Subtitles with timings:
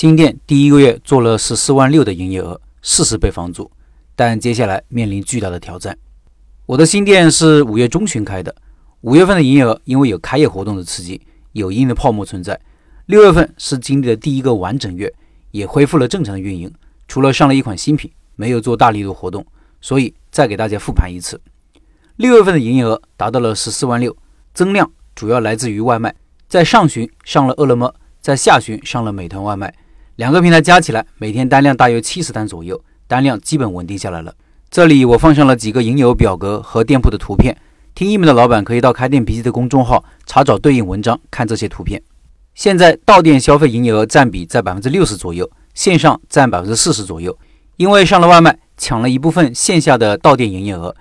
[0.00, 3.70] 新店第一个月做了十四万六的营业额，四十倍房租，
[4.16, 5.94] 但接下来面临巨大的挑战。
[6.64, 8.56] 我的新店是五月中旬开的，
[9.02, 11.20] 五月份的营业额因为有开业活动的刺激，
[11.52, 12.58] 有一定的泡沫存在。
[13.04, 15.12] 六月份是经历的第一个完整月，
[15.50, 16.72] 也恢复了正常的运营，
[17.06, 19.44] 除了上了一款新品，没有做大力度活动，
[19.82, 21.38] 所以再给大家复盘一次。
[22.16, 24.16] 六月份的营业额达到了十四万六，
[24.54, 26.14] 增量主要来自于外卖，
[26.48, 29.74] 在上旬上了饿了么，在下旬上了美团外卖，
[30.20, 34.34] 两个平台加起来每天单量大约七十单左右，单量基本稳定下来了。
[34.70, 37.56] 这里我放上了几个营业额表格和店铺的图片，
[37.94, 42.02] 听音频的老板可以到开店笔记的公众号查找对应文章看这些图片。
[42.54, 47.34] 现在到店消费营业额占比在百分之六十左右，线上占百分之四十左右，
[47.78, 50.94] 因为上了外卖抢了一部分线下的到店营业额。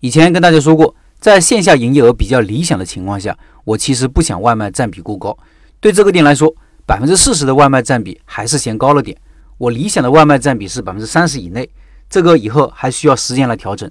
[0.00, 5.38] 以前跟大家说过，在线下营业额比较理想的情况下，我其实不想外卖占比过高。
[5.78, 6.52] 对这个店来说，
[6.86, 9.16] 百分之四十的外卖占比还是嫌高了点。
[9.58, 11.68] 我理想的外卖占比是百分之三十以内，
[12.10, 13.90] 这个以后还需要时间来调整。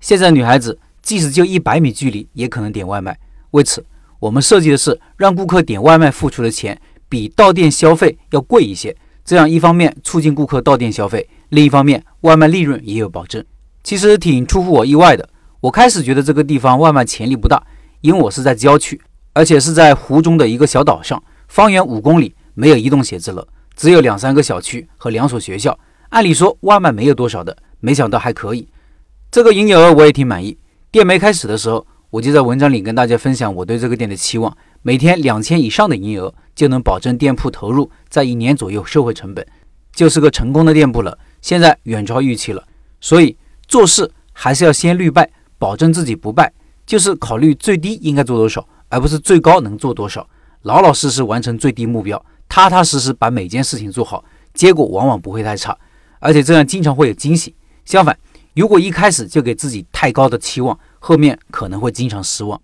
[0.00, 3.18] 现在女孩子即使就一百米距离也可能点外卖，
[3.52, 3.84] 为此
[4.18, 13.44] 我们设计的是让顾客点外卖付出的钱比到店消费要贵一些，这样一方面促进顾客到店消费，另一方面外卖利润也有保证。
[13.84, 15.28] 其实挺出乎我意外的。
[15.60, 17.62] 我开始觉得这个地方外卖潜力不大，
[18.00, 19.00] 因为我是在郊区，
[19.32, 25.78] 而且是在湖中的一个小岛上，方圆五公里没有移动写字楼，只有两三个小区和两所学校。
[26.10, 28.68] 按理说外卖没有多少的，没想到还可以。
[29.30, 30.58] 这个营业额我也挺满意。
[30.90, 39.46] 店没开始的时候，我就在文章里跟大家分享我对这个店的期望：每天两千以上的营业额就能保证店铺投入在一年左右收回成本，
[39.94, 41.18] 就是个成功的店铺了。
[41.40, 42.62] 现在远超预期了，
[43.00, 45.30] 所以做事还是要先虑败。
[45.58, 46.52] 保证自己不败，
[46.84, 50.28] 就是考虑最低应该做多少，而不是最高能做多少。
[50.62, 52.20] 老老实实完成最低目标，
[52.54, 54.22] 踏踏实实把每件事情做好，
[54.52, 55.74] 结果往往不会太差，
[56.18, 57.54] 而且这样经常会有惊喜。
[57.86, 58.14] 相反，
[58.54, 62.60] 如果一开始就给自己太高的期望，后面可能会经常失望。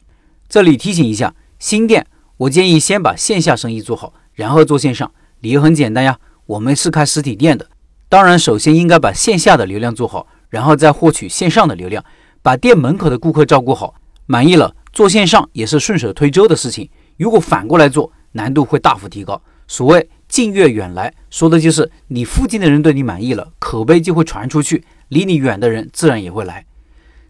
[0.46, 5.10] 这里提醒一下，新店我建议先把线下生意做好，然后做线上。
[5.40, 7.66] 理由很简单呀，我们是开实体店的，
[8.10, 12.04] 当然首先应该把线下的流量做好，然后再获取线上的流量。
[12.42, 13.94] 把店门口的顾客照顾好，
[14.26, 16.90] 满意了，做线上也是顺手推舟的事情。
[17.16, 19.40] 如果反过来做，难度会大幅提高。
[19.68, 26.66] 所谓近悦远来，说的就是你附近的人对你满意了，口碑就会传出去，离你远的人自然也会来。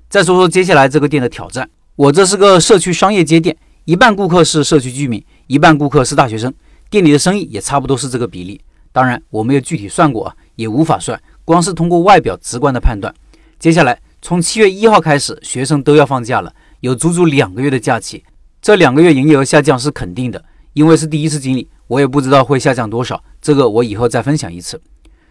[0.09, 3.55] 再说说接下来这个店的挑战，我这是个社区商业街店，
[3.85, 6.55] 一半顾客是社区居民，一半顾客是大学生，
[6.89, 8.59] 店里的生意也差不多是这个比例。
[8.93, 13.15] 当然我没有具体算过啊，也无法算，光是通过外表直观的判断。
[13.59, 14.01] 接下来。
[14.21, 18.25] 从七月一号开始，学生都要放假了，有足足两个月的假期。
[18.61, 24.81] 这两个月营业额下降是肯定的，因为是第一次经历，我也不知道会下降多少，这个我以后再分享一次。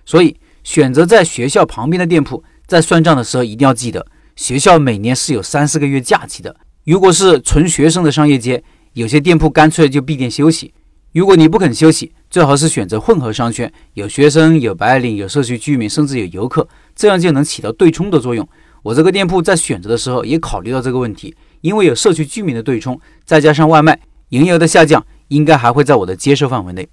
[0.05, 6.55] 所以选择在学校旁边的店铺，在算账的时候一定要记得，学校每年是有三四个月假期的。
[6.85, 8.63] 如果是纯学生的商业街，
[8.93, 10.73] 有些店铺干脆就闭店休息。
[11.13, 18.47] 如果你不肯休息，最好是选择混合商圈，有学生、有白领、有社区居民，甚至有游客，这样就能起到对冲的作用。
[18.83, 26.87] 我这个店铺在选择的时候也考虑到这个问题，因为有社区居民的对冲，再加上外卖营业额的下降，应该还会在我的接受范围内。